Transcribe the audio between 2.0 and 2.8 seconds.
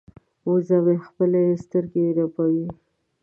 رپوي.